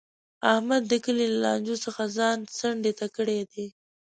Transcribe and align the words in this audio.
احمد 0.53 0.83
د 0.91 0.93
کلي 1.05 1.25
له 1.31 1.37
لانجو 1.45 1.75
څخه 1.85 2.03
ځان 2.17 2.37
څنډې 2.57 2.91
ته 2.99 3.07
کړی 3.15 3.39
دی. 3.51 3.65